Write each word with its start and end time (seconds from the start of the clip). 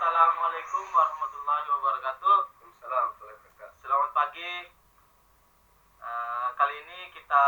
Assalamualaikum 0.00 0.96
warahmatullahi 0.96 1.66
wabarakatuh. 1.76 2.36
Waalaikumsalam 2.40 3.06
wabarakatuh. 3.20 3.68
Selamat 3.84 4.10
pagi. 4.16 4.52
Eh, 6.00 6.48
kali 6.56 6.74
ini 6.88 7.12
kita 7.12 7.44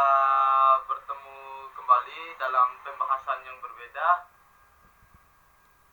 bertemu 0.84 1.72
kembali 1.72 2.20
dalam 2.36 2.76
pembahasan 2.84 3.40
yang 3.48 3.56
berbeda, 3.56 4.28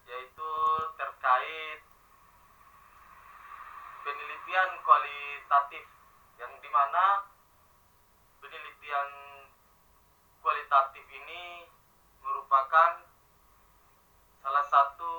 yaitu 0.04 0.52
terkait 1.00 1.80
penelitian 4.04 4.70
kualitatif, 4.84 5.88
yang 6.44 6.52
di 6.60 6.68
mana 6.68 7.24
penelitian 8.44 9.08
kualitatif 10.44 11.08
ini 11.08 11.72
merupakan 12.20 13.08
salah 14.44 14.66
satu 14.68 15.16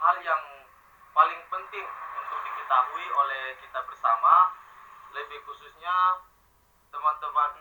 hal 0.00 0.16
yang 0.24 0.64
paling 1.12 1.44
penting 1.52 1.84
untuk 2.16 2.40
diketahui 2.40 3.04
oleh 3.20 3.52
kita 3.60 3.84
bersama, 3.84 4.48
lebih 5.12 5.44
khususnya 5.44 6.24
teman-teman 6.88 7.52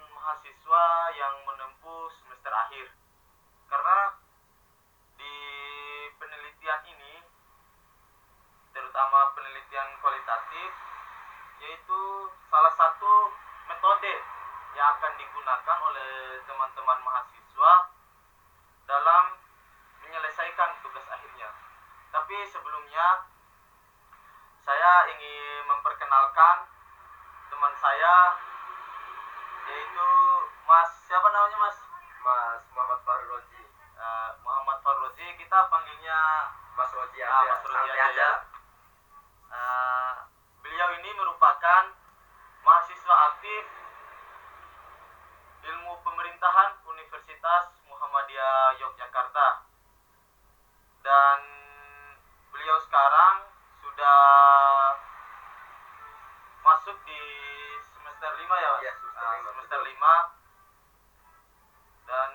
mahasiswa 0.79 1.19
yang 1.19 1.35
menempuh 1.43 2.07
semester 2.07 2.53
akhir. 2.55 2.87
Karena 3.67 4.15
di 5.19 5.35
penelitian 6.15 6.81
ini, 6.87 7.19
terutama 8.71 9.35
penelitian 9.35 9.99
kualitatif, 9.99 10.71
yaitu 11.59 12.01
salah 12.47 12.71
satu 12.71 13.35
metode 13.67 14.23
yang 14.79 14.87
akan 14.95 15.13
digunakan 15.19 15.77
oleh 15.83 16.39
teman-teman 16.47 16.99
mahasiswa 17.03 17.73
dalam 18.87 19.35
menyelesaikan 20.07 20.79
tugas 20.79 21.03
akhirnya. 21.11 21.51
Tapi 22.15 22.47
sebelumnya 22.47 23.27
saya 24.63 25.11
ingin 25.11 25.67
memperkenalkan 25.67 26.71
teman 27.51 27.73
saya 27.75 28.39
yaitu 29.69 30.09
Mas 30.69 30.89
siapa 31.03 31.27
namanya 31.27 31.57
Mas? 31.59 31.77
Mas 32.21 32.61
Muhammad 32.69 33.01
Farul 33.01 33.27
Roji. 33.27 33.61
Eh, 33.99 34.29
Muhammad 34.39 34.77
Farrozi 34.79 35.25
kita 35.35 35.65
panggilnya 35.67 36.19
Mas 36.71 36.93
Roji 36.93 37.19
Ah, 37.19 37.41
aja. 37.41 37.49
Mas 37.49 37.63
Roji 37.63 37.89
santai 37.89 38.05
aja 38.05 38.13
ya. 38.15 38.31
Eh, 39.49 40.13
beliau 40.61 40.89
ini 40.93 41.09
merupakan 41.11 41.83
mahasiswa 42.61 43.15
aktif 43.27 43.65
ilmu 45.61 45.93
pemerintahan 45.99 46.71
Universitas 46.85 47.65
Muhammadiyah 47.83 48.77
Yogyakarta 48.79 49.47
dan 51.01 51.39
beliau 52.49 52.77
sekarang 52.79 53.49
sudah 53.79 54.21
masuk 56.61 56.95
di 57.03 57.21
semester 57.89 58.31
5 58.31 58.55
ya 58.55 58.69
Mas? 58.69 58.81
Iya, 58.81 58.93
semester 58.95 59.19
Ah, 59.19 59.33
lima, 59.33 59.49
semester 59.49 59.79
betul. 59.79 59.91
5 59.97 60.37
dan 62.05 62.31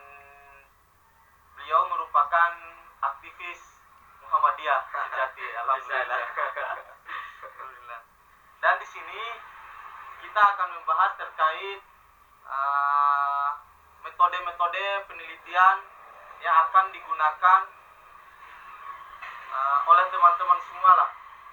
beliau 1.54 1.82
merupakan 1.88 2.52
aktivis 3.02 3.60
Muhammadiyah 4.64 4.80
sejati 4.88 5.44
alhamdulillah. 5.60 6.20
Alhamdulillah. 7.44 8.00
Dan 8.64 8.74
di 8.80 8.86
sini 8.88 9.22
kita 10.24 10.40
akan 10.40 10.68
membahas 10.80 11.12
terkait 11.20 11.84
uh, 12.48 13.60
metode-metode 14.08 15.04
penelitian 15.04 15.76
yang 16.40 16.56
akan 16.64 16.88
digunakan 16.96 17.60
uh, 19.52 19.78
oleh 19.84 20.06
teman-teman 20.08 20.60
semua 20.64 20.90
lah, 20.96 21.10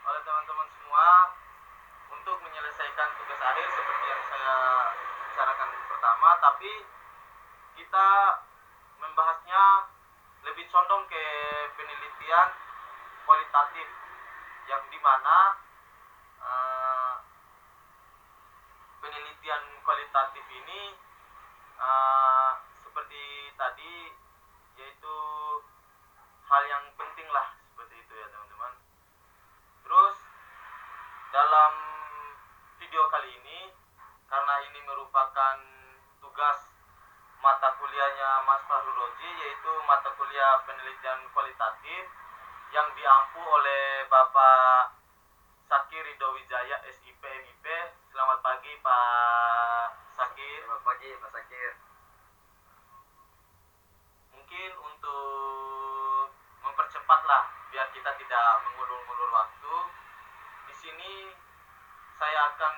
oleh 0.07 0.21
teman-teman 0.23 0.67
semua 0.71 1.35
untuk 2.15 2.39
menyelesaikan 2.47 3.11
tugas 3.19 3.39
akhir 3.43 3.67
seperti 3.75 4.05
yang 4.07 4.23
saya 4.31 4.55
bicarakan 5.27 5.67
pertama, 5.91 6.29
tapi 6.39 6.71
kita 7.75 8.07
membahasnya 9.03 9.63
lebih 10.47 10.63
condong 10.71 11.03
ke 11.11 11.23
penelitian 11.75 12.70
kualitatif 13.25 13.87
yang 14.69 14.83
di 14.89 14.99
mana 15.01 15.37
eh, 16.41 17.13
penelitian 19.01 19.63
kualitatif 19.83 20.45
ini 20.49 20.93
eh, 21.81 22.51
seperti 22.85 23.23
tadi 23.57 23.93
yaitu 24.77 25.17
hal 26.47 26.63
yang 26.67 26.85
penting 26.99 27.27
lah 27.31 27.53
seperti 27.71 27.95
itu 28.01 28.13
ya 28.15 28.27
teman-teman. 28.27 28.73
Terus 29.87 30.17
dalam 31.31 31.73
video 32.81 33.07
kali 33.07 33.31
ini 33.39 33.71
karena 34.27 34.55
ini 34.67 34.79
merupakan 34.83 35.57
tugas 36.19 36.59
mata 37.41 37.73
kuliahnya 37.79 38.45
Mas 38.45 38.61
Fahru 38.69 38.91
Roji 38.93 39.29
yaitu 39.41 39.71
mata 39.87 40.11
kuliah 40.15 40.61
penelitian 40.63 41.19
kualitatif 41.33 42.05
yang 42.71 42.87
diampu 42.95 43.43
oleh 43.43 44.07
Bapak 44.07 44.95
Sakir 45.67 46.07
Ridho 46.07 46.31
Wijaya 46.31 46.79
SIP 46.87 47.19
MIP. 47.19 47.65
Selamat 48.07 48.39
pagi 48.39 48.71
Pak 48.79 49.87
Sakir. 50.15 50.63
Selamat 50.63 50.83
pagi 50.87 51.11
Mas 51.19 51.31
Sakir. 51.35 51.71
Mungkin 54.31 54.71
untuk 54.87 56.31
mempercepat 56.63 57.19
lah 57.27 57.43
biar 57.75 57.91
kita 57.91 58.15
tidak 58.15 58.47
mengulur-ulur 58.63 59.29
waktu. 59.35 59.75
Di 60.71 60.73
sini 60.79 61.27
saya 62.15 62.55
akan 62.55 62.75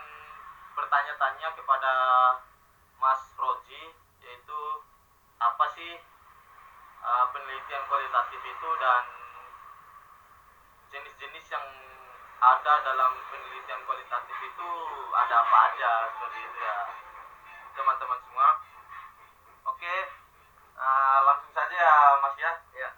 bertanya-tanya 0.73 1.53
kepada 1.53 1.93
Mas 2.97 3.21
Roji 3.37 3.93
yaitu 4.25 4.61
apa 5.37 5.69
sih 5.77 6.01
uh, 7.05 7.25
penelitian 7.29 7.85
kualitatif 7.85 8.41
itu 8.41 8.69
dan 8.81 9.12
jenis-jenis 10.93 11.45
yang 11.49 11.65
ada 12.37 12.73
dalam 12.85 13.17
penelitian 13.33 13.81
kualitatif 13.89 14.37
itu 14.45 14.69
ada 15.17 15.41
apa 15.41 15.57
aja 15.73 15.91
seperti 16.13 16.37
itu 16.37 16.57
ya. 16.61 16.77
Teman-teman 17.73 18.19
semua. 18.21 18.47
Oke 19.73 19.95
uh, 20.77 21.19
langsung 21.25 21.49
saja 21.57 21.73
ya 21.73 21.97
mas 22.21 22.35
ya. 22.37 22.51
Ya. 22.77 22.89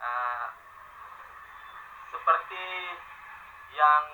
Uh, 0.00 0.46
seperti 2.16 2.66
yang 3.76 4.04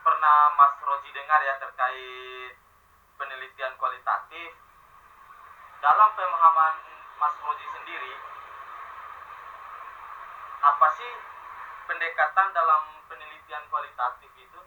pernah 0.00 0.38
Mas 0.56 0.74
Roji 0.80 1.12
dengar 1.12 1.44
ya 1.44 1.60
terkait 1.60 2.56
penelitian 3.20 3.76
kualitatif 3.76 4.50
dalam 5.84 6.10
pemahaman 6.16 6.74
Mas 7.20 7.36
Roji 7.44 7.66
sendiri 7.68 8.14
apa 10.62 10.86
sih 10.94 11.12
pendekatan 11.86 12.48
dalam 12.54 12.82
penelitian 13.10 13.64
kualitatif 13.70 14.30
itu? 14.38 14.60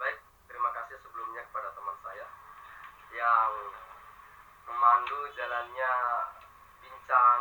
Baik, 0.00 0.18
terima 0.48 0.70
kasih 0.72 0.96
sebelumnya 1.04 1.44
kepada 1.50 1.72
teman 1.76 1.96
saya 2.00 2.26
yang 3.12 3.52
memandu 4.68 5.20
jalannya 5.36 5.92
bincang 6.80 7.40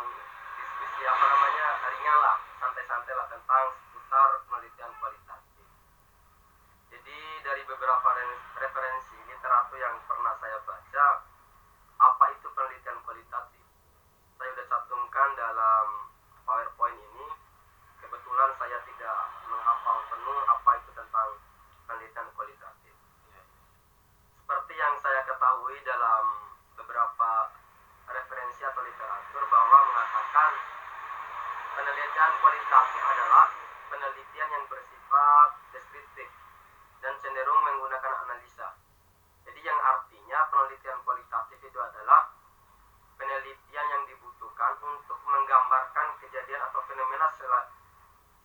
diskusi 0.60 1.02
apa 1.08 1.26
namanya 1.26 1.68
ringan 1.88 2.18
lah, 2.20 2.38
santai-santai 2.60 3.14
lah 3.16 3.28
tentang 3.32 3.66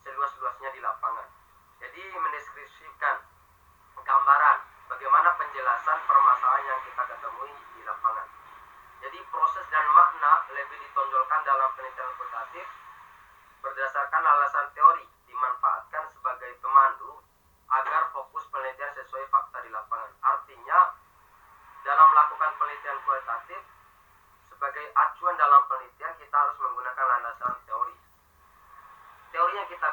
seluas-luasnya 0.06 0.70
di 0.70 0.78
lapangan. 0.78 1.26
Jadi 1.82 2.02
mendeskripsikan 2.14 3.26
gambaran 4.06 4.58
bagaimana 4.86 5.34
penjelasan 5.34 5.98
permasalahan 6.06 6.62
yang 6.70 6.80
kita 6.86 7.02
ketemui 7.10 7.50
di 7.74 7.82
lapangan. 7.82 8.26
Jadi 9.02 9.18
proses 9.34 9.66
dan 9.66 9.82
makna 9.90 10.46
lebih 10.54 10.78
ditonjolkan 10.78 11.42
dalam 11.42 11.74
penelitian 11.74 12.14
kuantitatif 12.14 12.66
berdasarkan 13.66 14.22
alasan 14.22 14.66
teori 14.78 15.02
dimanfaatkan 15.26 16.06
sebagai 16.14 16.54
pemandu 16.62 17.18
agar 17.66 18.06
fokus 18.14 18.46
penelitian 18.54 18.94
sesuai 18.94 19.26
fakta 19.26 19.58
di 19.66 19.74
lapangan. 19.74 20.14
Artinya 20.22 20.94
dalam 21.82 22.06
melakukan 22.14 22.50
penelitian 22.62 22.98
kualitatif 23.02 23.60
sebagai 24.54 24.86
acuan 24.94 25.34
dalam 25.34 25.66
penelitian 25.66 26.14
kita 26.14 26.36
harus 26.38 26.56
menggunakan 26.62 27.04
landasan 27.10 27.65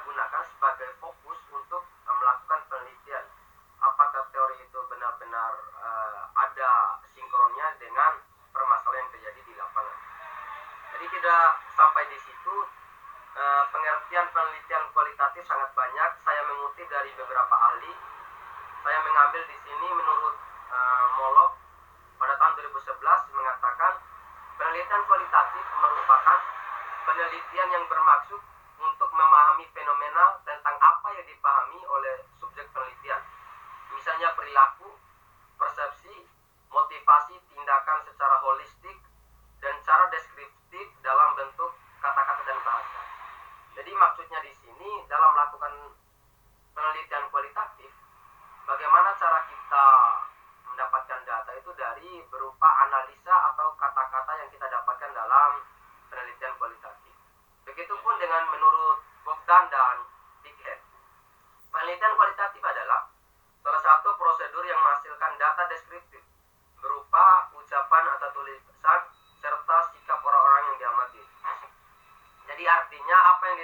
gunakan 0.03 0.43
sebagai 0.43 0.89
fokus 0.99 1.39
untuk 1.51 1.83
eh, 1.83 2.15
melakukan 2.15 2.59
penelitian 2.67 3.25
apakah 3.83 4.23
teori 4.31 4.55
itu 4.63 4.79
benar-benar 4.87 5.51
uh, 5.83 6.23
ada 6.39 6.71
sinkronnya 7.11 7.67
dengan 7.77 8.23
permasalahan 8.55 9.03
yang 9.03 9.11
terjadi 9.11 9.39
di 9.43 9.53
lapangan. 9.59 9.97
Jadi 10.95 11.05
tidak 11.19 11.45
sampai 11.75 12.03
di 12.07 12.17
situ 12.23 12.55
uh, 13.35 13.63
pengertian 13.75 14.25
penelitian 14.31 14.83
kualitatif 14.95 15.43
sangat 15.43 15.69
banyak. 15.75 16.09
Saya 16.23 16.41
mengutip 16.47 16.87
dari 16.87 17.11
beberapa 17.19 17.55
ahli. 17.59 17.91
Saya 18.87 18.99
mengambil 19.03 19.43
di 19.51 19.57
sini 19.67 19.87
menurut 19.91 20.35
uh, 20.71 21.05
Molok 21.19 21.51
pada 22.19 22.39
tahun 22.39 22.53
2011 22.63 23.35
mengatakan 23.35 23.93
penelitian 24.55 25.03
kualitatif 25.11 25.65
merupakan 25.75 26.39
penelitian 27.03 27.67
yang 27.67 27.85
bermaksud 27.91 28.39
fenomenal. 29.71 30.42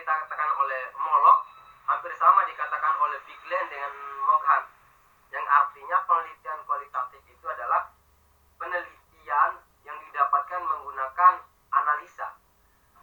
Dikatakan 0.10 0.50
oleh 0.58 0.90
Molok 0.98 1.40
hampir 1.86 2.10
sama 2.18 2.42
dikatakan 2.50 2.98
oleh 2.98 3.22
Big 3.30 3.38
Glenn 3.46 3.70
dengan 3.70 3.94
Moghan. 4.26 4.66
Yang 5.30 5.46
artinya 5.46 5.98
penelitian 6.10 6.66
kualitatif 6.66 7.22
itu 7.30 7.46
adalah 7.46 7.94
penelitian 8.58 9.62
yang 9.86 9.98
didapatkan 10.02 10.66
menggunakan 10.66 11.46
analisa. 11.70 12.42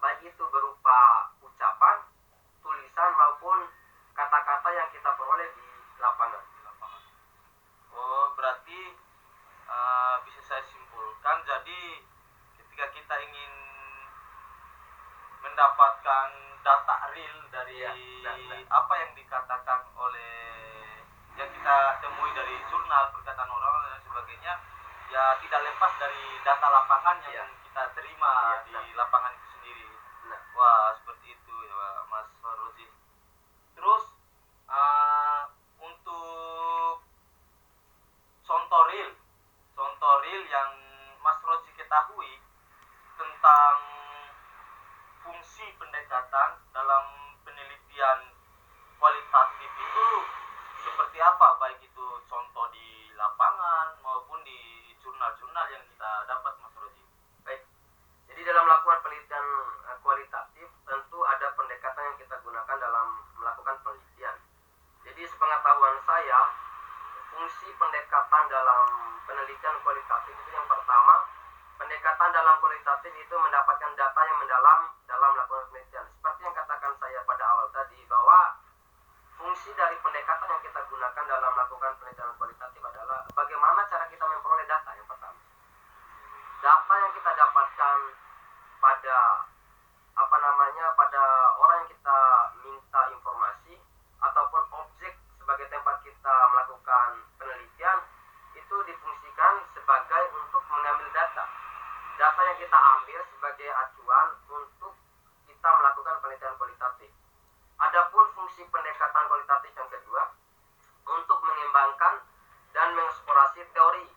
Baik 0.02 0.34
itu 0.34 0.44
berupa 0.50 1.30
ucapan, 1.46 2.10
tulisan 2.58 3.10
maupun 3.14 3.70
kata-kata 4.10 4.68
yang 4.74 4.90
kita 4.90 5.06
peroleh 5.14 5.46
di 5.54 5.66
lapangan. 6.02 6.42
Oh, 7.94 8.34
berarti 8.34 8.98
eh, 9.70 10.16
bisa 10.26 10.42
saya 10.42 10.62
simpulkan 10.66 11.38
jadi 11.46 12.02
ketika 12.58 12.86
kita 12.90 13.14
ingin 13.30 13.52
mendapatkan 15.46 16.28
data 16.66 16.85
real 17.16 17.38
dari 17.48 17.80
benar, 17.80 18.36
benar. 18.36 18.60
apa 18.68 18.94
yang 18.96 19.10
dikatakan 19.12 19.80
oleh 19.96 20.36
yang 21.34 21.48
kita 21.48 21.76
temui 22.00 22.30
dari 22.32 22.56
jurnal 22.68 23.08
perkataan 23.10 23.48
orang 23.48 23.74
dan 23.88 24.00
sebagainya 24.02 24.54
ya 25.08 25.24
tidak 25.40 25.60
lepas 25.62 25.92
dari 25.96 26.22
data 26.42 26.66
lapangan 26.66 27.16
yang 27.26 27.48
Iya. 27.48 27.62
kita 27.64 27.82
terima 27.92 28.32
Iya, 28.64 28.80
di 28.82 28.92
lapangan 28.92 29.32
itu 29.32 29.46
sendiri. 29.52 29.86
Nah, 30.26 30.40
Wah, 30.52 30.88
seperti 30.96 31.26
itu 31.30 31.54
ya, 31.62 31.76
Mas 32.06 32.28
Farozi. 32.40 32.86
Terus 33.72 34.04
eh, 34.66 35.40
untuk 35.78 37.04
contoh 38.42 38.82
real, 38.88 39.10
contoh 39.72 40.12
real 40.20 40.42
yang 40.46 40.70
Mas 41.20 41.38
Rozi 41.42 41.70
ketahui 41.72 42.40
tentang 43.14 43.76
fungsi 45.20 45.66
pendekatan 45.76 46.50
dalam 46.70 47.04
penelitian 47.42 48.18
kualitatif 48.96 49.70
itu 49.70 50.06
seperti 50.78 51.18
apa 51.18 51.58
baik 51.58 51.82
itu 51.82 52.06
contoh 52.24 52.70
di 52.70 53.10
lapangan 53.12 53.98
maupun 54.00 54.38
di 54.40 54.56
jurnal-jurnal 54.96 55.66
yang 55.68 55.82
kita 55.84 56.10
dapat 56.24 56.54
Mas 56.56 56.74
Rozi. 56.76 57.02
baik. 57.42 57.62
Jadi 58.26 58.40
dalam 58.42 58.62
melakukan 58.64 59.02
penelitian 59.02 59.46
eh, 59.84 59.98
kualitatif 60.00 60.68
tentu 60.82 61.18
ada 61.22 61.50
pendekatan 61.52 62.02
yang 62.04 62.18
kita 62.20 62.36
gunakan 62.38 62.76
dalam 62.78 63.06
melakukan 63.34 63.76
penelitian. 63.82 64.36
Jadi 65.02 65.22
sepengetahuan 65.24 65.98
saya 66.02 66.40
fungsi 67.46 67.70
pendekatan 67.78 68.42
dalam 68.50 68.86
penelitian 69.22 69.78
kualitatif 69.86 70.34
itu 70.34 70.50
yang 70.50 70.66
pertama 70.66 71.30
pendekatan 71.78 72.34
dalam 72.34 72.58
kualitatif 72.58 73.14
itu 73.14 73.34
mendapatkan 73.38 73.94
data 73.94 74.18
yang 74.26 74.38
mendalam 74.42 74.90
dalam 75.06 75.30
melakukan 75.30 75.70
penelitian. 75.70 76.10
Seperti 76.10 76.42
yang 76.42 76.58
katakan 76.58 76.90
saya 76.98 77.22
pada 77.22 77.46
awal 77.46 77.70
tadi 77.70 78.02
bahwa 78.10 78.50
fungsi 79.38 79.70
dari 79.78 79.94
pendekatan 80.02 80.58
yang 80.58 80.58
kita 80.58 80.80
gunakan 80.90 81.22
dalam 81.22 81.50
melakukan 81.54 81.94
penelitian 82.02 82.34
kualitatif 82.34 82.82
adalah 82.82 83.22
bagaimana 83.30 83.80
cara 83.94 84.10
kita 84.10 84.24
memperoleh 84.26 84.66
data 84.66 84.90
yang 84.98 85.06
pertama. 85.06 85.38
Data 86.66 86.94
yang 86.98 87.12
kita 87.14 87.30
dapatkan 87.30 87.98
pada 88.82 89.18
apa 90.18 90.36
namanya 90.42 90.86
pada 90.98 91.22
orang 91.62 91.86
yang 91.86 91.90
kita 91.94 92.18
minta 92.58 93.00
informasi 93.14 93.78
ataupun 94.18 94.62
objek 94.82 95.14
sebagai 95.46 95.70
tempat 95.70 96.02
kita 96.02 96.34
melakukan 96.50 97.22
penelitian 97.38 98.02
itu 98.58 98.76
difungsikan 98.82 99.62
sebagai 99.78 100.24
untuk 100.34 100.58
mengambil 100.66 101.06
data. 101.14 101.46
Data 102.18 102.40
yang 102.50 102.58
kita 102.58 102.74
ambil 102.74 103.20
sebagai 103.30 103.70
acuan 103.70 104.28
untuk 104.50 104.98
kita 105.46 105.68
melakukan 105.70 106.18
penelitian 106.18 106.58
kualitatif. 106.58 107.14
Adapun 107.78 108.26
fungsi 108.34 108.66
pendekatan 108.66 109.22
kualitatif 109.30 109.70
yang 109.70 109.86
kedua 109.86 110.34
untuk 111.14 111.38
mengembangkan 111.38 112.26
dan 112.74 112.88
mengeksplorasi 112.98 113.62
teori 113.70 114.10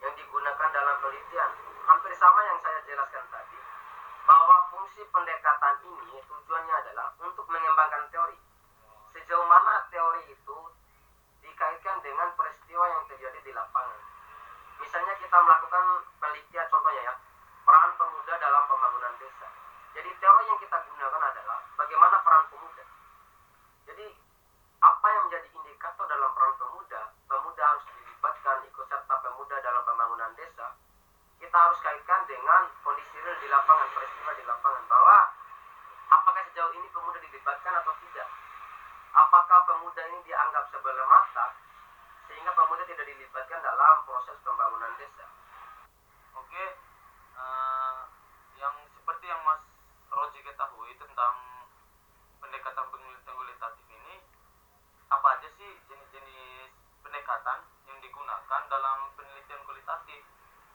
yang 0.00 0.16
digunakan 0.16 0.68
dalam 0.72 0.96
penelitian. 1.04 1.50
Hampir 1.84 2.16
sama 2.16 2.40
yang 2.48 2.58
jelaskan 3.20 3.36
tadi, 3.36 3.58
bahwa 4.24 4.56
fungsi 4.72 5.02
pendekatan 5.12 5.74
ini 5.84 6.16
tujuannya 6.24 6.74
adalah 6.80 7.12
untuk 7.20 7.44
mengembangkan 7.52 8.08
teori. 8.08 8.38
Sejauh 9.12 9.44
mana 9.44 9.84
teori 9.92 10.22
itu 10.32 10.58
dikaitkan 11.44 12.00
dengan 12.00 12.32
peristiwa 12.32 12.84
yang 12.88 13.04
terjadi 13.10 13.38
di 13.44 13.52
lapangan. 13.52 14.00
Misalnya 14.80 15.12
kita 15.20 15.36
melakukan 15.36 15.84
penelitian 16.16 16.66
contohnya 16.72 17.02
ya, 17.12 17.14
peran 17.68 17.90
pemuda 18.00 18.34
dalam 18.40 18.62
pembangunan 18.64 19.14
desa. 19.20 19.48
Jadi 19.92 20.10
teori 20.16 20.44
yang 20.48 20.60
kita 20.64 20.76
gunakan 20.80 21.22
adalah 21.34 21.58
bagaimana 21.76 22.16
peran 22.24 22.44
pemuda. 22.48 22.84
Jadi 23.84 24.06
apa 24.80 25.06
yang 25.12 25.22
menjadi 25.28 25.48
indikator 25.60 26.06
dalam 26.08 26.30
peran 26.32 26.54
pemuda? 26.56 27.00
Pemuda 27.28 27.62
harus 27.68 27.84
dilibatkan 27.84 28.56
ikut 28.64 28.86
serta 28.88 29.14
pemuda 29.20 29.56
dalam 29.60 29.82
pembangunan 29.84 30.32
desa. 30.38 30.69
Kita 31.50 31.66
harus 31.66 31.82
kaitkan 31.82 32.22
dengan 32.30 32.70
kondisi 32.86 33.18
real 33.26 33.34
di 33.42 33.50
lapangan, 33.50 33.90
peristiwa 33.90 34.38
di 34.38 34.46
lapangan 34.46 34.86
bahwa 34.86 35.34
apakah 36.06 36.46
sejauh 36.46 36.70
ini 36.78 36.86
pemuda 36.94 37.18
dilibatkan 37.18 37.74
atau 37.74 37.90
tidak? 38.06 38.30
Apakah 39.10 39.58
pemuda 39.66 39.98
ini 40.14 40.22
dianggap 40.30 40.70
sebelah 40.70 41.10
mata 41.10 41.58
sehingga 42.30 42.54
pemuda 42.54 42.86
tidak 42.86 43.02
dilibatkan 43.02 43.66
dalam 43.66 44.06
proses 44.06 44.38
pembangunan 44.46 44.94
desa? 44.94 45.26
Oke, 46.38 46.78
eh, 47.34 48.00
yang 48.54 48.74
seperti 48.94 49.26
yang 49.26 49.42
Mas 49.42 49.58
Roji 50.06 50.46
ketahui 50.46 50.94
tentang 51.02 51.34
pendekatan 52.38 52.86
kualitatif 53.26 53.86
ini, 53.90 54.22
apa 55.10 55.26
aja 55.34 55.50
sih 55.58 55.82
jenis-jenis 55.90 56.70
pendekatan 57.02 57.66
yang 57.90 57.98
digunakan 57.98 58.60
dalam 58.70 59.10
penelitian 59.18 59.66
kualitatif? 59.66 60.22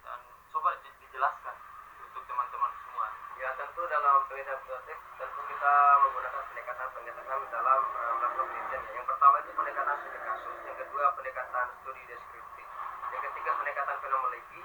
Dan 0.03 0.21
coba 0.55 0.71
di- 0.79 0.95
dijelaskan 1.03 1.51
untuk 1.99 2.23
teman-teman 2.31 2.71
semua. 2.79 3.11
Ya 3.35 3.51
tentu 3.59 3.83
dalam 3.91 4.14
penelitian 4.27 4.57
kualitatif 4.61 4.97
tentu 5.15 5.41
kita 5.47 5.73
menggunakan 6.01 6.41
pendekatan-pendekatan 6.45 7.39
dalam 7.49 7.79
eh, 7.81 8.13
melakukan 8.15 8.45
penelitian. 8.47 8.81
Yang 8.91 9.05
pertama 9.07 9.35
itu 9.39 9.51
pendekatan 9.53 9.95
studi 9.99 10.19
kasus, 10.19 10.55
yang 10.65 10.77
kedua 10.77 11.05
pendekatan 11.13 11.65
studi 11.79 12.03
deskriptif, 12.05 12.67
yang 13.09 13.21
ketiga 13.23 13.51
pendekatan 13.55 13.95
fenomenologi, 13.99 14.61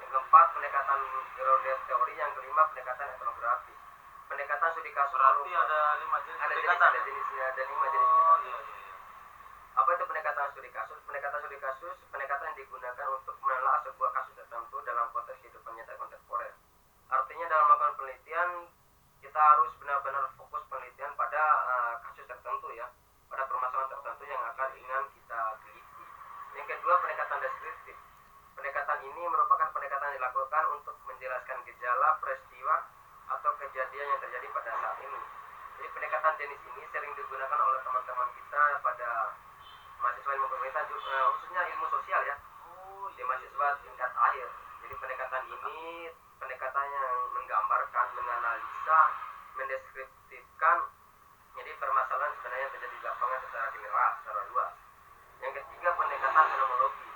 yang 0.00 0.10
keempat 0.10 0.46
pendekatan 0.52 0.98
geodet 1.34 1.78
teori, 1.86 2.14
yang 2.14 2.30
kelima 2.32 2.62
pendekatan 2.68 3.06
etnografi. 3.10 3.74
Pendekatan 4.26 4.68
studi 4.72 4.90
kasus 4.90 5.12
Berarti 5.12 5.38
merupakan- 5.44 5.66
ada 5.68 5.80
lima 6.00 6.18
jenis 6.24 6.38
ada 6.38 6.46
jenis 6.48 6.64
pendekatan. 6.64 6.88
ada 6.88 7.00
jenisnya 7.04 7.44
ada 7.46 7.62
lima 7.62 7.86
jenis 7.86 8.08
Oh, 8.12 8.36
iya, 8.40 8.56
iya, 8.56 8.76
iya. 8.80 8.94
Apa 9.72 9.88
itu 9.92 10.04
pendekatan 10.04 10.44
studi 10.50 10.70
kasus? 10.70 10.98
Pendekatan 11.04 11.38
studi 11.40 11.58
kasus 11.58 11.96
pendekatan 12.08 12.44
yang 12.46 12.56
digunakan 12.56 13.06
untuk 13.12 13.36
menelaah 13.40 13.80
sebuah 13.82 14.10
kasus 14.12 14.34
tertentu 14.34 14.76
dalam 14.82 15.06
konteks 15.12 15.38
kehidupan 15.38 15.72
nyata 15.74 15.92
kontemporer. 15.96 16.52
Artinya 17.12 17.44
dalam 17.44 17.64
melakukan 17.68 17.94
penelitian 17.94 18.48
kita 19.22 19.38
harus 19.38 19.70
benar-benar 19.78 20.26
fokus 20.34 20.66
penelitian 20.66 21.14
pada 21.14 21.42
uh, 21.62 21.94
kasus 22.02 22.26
tertentu 22.26 22.68
ya 22.74 22.90
pada 23.30 23.48
permasalahan 23.48 23.88
tertentu 23.88 24.28
yang 24.28 24.42
akan 24.44 24.68
ingin 24.76 25.02
kita 25.16 25.40
teliti. 25.64 26.04
Yang 26.52 26.66
kedua 26.76 26.94
pendekatan 27.00 27.38
deskriptif. 27.40 27.96
Pendekatan 28.52 28.98
ini 29.08 29.22
merupakan 29.24 29.68
pendekatan 29.72 30.06
yang 30.12 30.18
dilakukan 30.20 30.64
untuk 30.76 30.96
menjelaskan 31.08 31.58
gejala 31.64 32.20
peristiwa 32.20 32.76
atau 33.32 33.50
kejadian 33.56 34.06
yang 34.12 34.20
terjadi 34.20 34.46
pada 34.52 34.70
saat 34.76 34.98
ini. 35.00 35.20
Jadi 35.80 35.88
pendekatan 35.96 36.32
jenis 36.36 36.60
ini 36.68 36.82
sering 36.92 37.12
digunakan 37.16 37.58
oleh 37.62 37.80
teman-teman 37.80 38.28
kita 38.36 38.62
pada 38.84 39.10
mahasiswa 40.02 40.32
ilmu 40.36 40.48
pemerintahan 40.50 40.86
eh, 40.92 41.24
khususnya 41.38 41.62
ilmu 41.72 41.86
sosial 41.88 42.20
ya 42.26 42.36
di 43.12 43.22
mahasiswa 43.24 43.66
tingkat 43.86 44.12
akhir. 44.12 44.48
Jadi 44.82 44.94
pendekatan 44.98 45.42
ini 45.46 46.10
pendekatan 46.36 46.86
yang 46.90 47.21
menggambarkan, 47.52 48.06
menganalisa, 48.16 49.00
mendeskripsikan 49.60 50.78
jadi 51.52 51.68
permasalahan 51.76 52.32
sebenarnya 52.40 52.68
terjadi 52.72 52.96
di 52.96 53.04
lapangan 53.04 53.40
secara 53.44 53.66
general, 53.76 54.10
secara 54.24 54.40
luas. 54.48 54.72
Yang 55.44 55.52
ketiga 55.60 55.90
pendekatan 56.00 56.44
fenomenologi. 56.48 57.11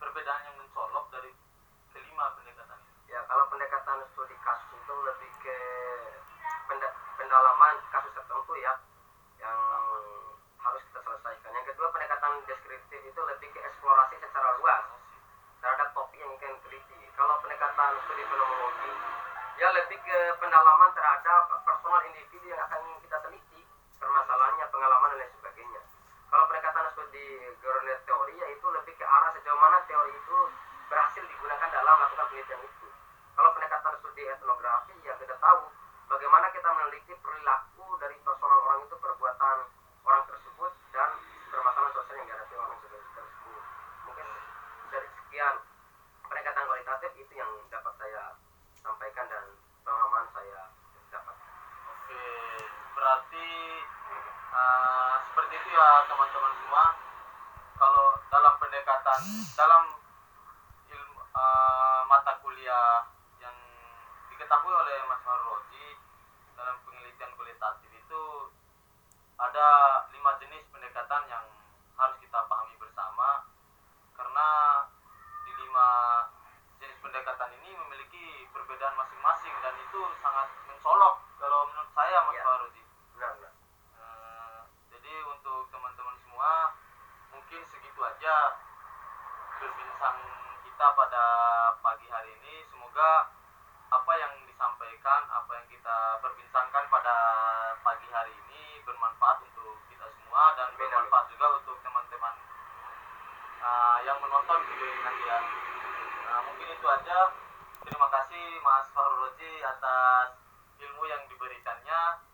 perbedaan 0.00 0.42
yang 0.48 0.56
mencolok 0.56 1.12
dari 1.12 1.30
kelima 1.92 2.32
pendekatan? 2.40 2.80
Ya 3.06 3.20
kalau 3.28 3.44
pendekatan 3.52 4.00
studi 4.16 4.34
kasus 4.40 4.72
itu 4.72 4.94
lebih 5.04 5.30
ke 5.44 5.56
pendalaman 7.20 7.76
kasus 7.92 8.10
tertentu 8.16 8.54
ya 8.56 8.74
yang 9.44 9.60
harus 10.56 10.82
kita 10.88 11.00
selesaikan. 11.04 11.52
Yang 11.52 11.76
kedua 11.76 11.92
pendekatan 11.92 12.32
deskriptif 12.48 13.00
itu 13.04 13.20
lebih 13.20 13.48
ke 13.52 13.60
eksplorasi 13.60 14.16
secara 14.24 14.56
luas 14.56 14.84
terhadap 15.60 15.92
topik 15.92 16.16
yang 16.16 16.32
ingin 16.40 16.56
teliti. 16.64 17.00
Kalau 17.12 17.36
pendekatan 17.44 18.00
studi 18.08 18.24
fenomenologi 18.24 18.92
ya 19.60 19.68
lebih 19.76 20.00
ke 20.00 20.18
pendalaman 20.40 20.88
terhadap 20.96 21.52
personal 21.68 22.00
individu 22.08 22.48
yang 22.48 22.64
akan 22.64 22.80
kita 23.04 23.19
berarti 53.10 53.50
uh, 54.54 55.18
seperti 55.18 55.58
itu 55.58 55.68
ya 55.74 56.06
teman-teman 56.06 56.54
semua. 56.62 56.94
Kalau 57.74 58.06
dalam 58.30 58.54
pendekatan 58.62 59.18
dalam 59.58 59.98
ilmu 60.86 61.18
uh, 61.18 62.06
mata 62.06 62.38
kuliah 62.38 63.10
yang 63.42 63.58
diketahui 64.30 64.70
oleh 64.70 65.02
Mas 65.10 65.18
Marwoji 65.26 65.98
dalam 66.54 66.78
penelitian 66.86 67.34
kualitatif 67.34 67.90
itu 67.90 68.22
ada 69.42 69.68
lima 70.14 70.38
jenis 70.38 70.70
pendekatan 70.70 71.26
yang 71.26 71.50
harus 71.98 72.14
kita 72.22 72.46
pahami 72.46 72.78
bersama. 72.78 73.42
Karena 74.14 74.48
di 75.50 75.52
lima 75.66 75.88
jenis 76.78 76.94
pendekatan 77.02 77.58
ini 77.58 77.74
memiliki 77.74 78.46
perbedaan 78.54 78.94
masing-masing 78.94 79.54
dan 79.66 79.74
itu 79.82 79.98
sangat 80.22 80.46
nonton 104.40 104.64
video 104.72 104.88
ini 104.88 105.00
nanti 105.04 105.24
ya. 105.28 105.38
Nah, 106.24 106.40
mungkin 106.48 106.72
itu 106.72 106.86
aja. 106.88 107.18
Terima 107.84 108.08
kasih 108.08 108.44
Mas 108.64 108.88
Fahrul 108.96 109.28
atas 109.36 110.28
ilmu 110.80 111.04
yang 111.04 111.28
diberikannya. 111.28 112.24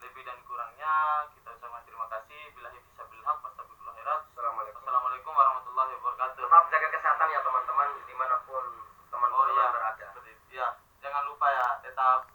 Lebih 0.00 0.24
dan 0.24 0.40
kurangnya 0.48 1.28
kita 1.36 1.52
ucapkan 1.52 1.84
terima 1.84 2.08
kasih. 2.08 2.56
Bila 2.56 2.72
bisa 2.72 3.04
bilhak 3.04 3.36
Assalamualaikum. 3.36 4.80
Assalamualaikum 4.80 5.32
warahmatullahi 5.36 5.92
wabarakatuh. 6.00 6.40
Tetap 6.40 6.64
jaga 6.72 6.88
kesehatan 6.88 7.28
ya 7.36 7.40
teman-teman 7.44 7.88
di 8.00 8.14
mana 8.16 8.36
pun 8.48 8.64
teman-teman 9.12 9.44
oh, 9.44 9.52
iya. 9.52 9.66
berada. 9.76 10.06
Ya 10.48 10.66
jangan 11.04 11.22
lupa 11.28 11.46
ya 11.52 11.66
tetap 11.84 12.31